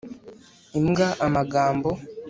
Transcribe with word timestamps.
imbwa 0.77 1.07
amagambo 1.25 1.89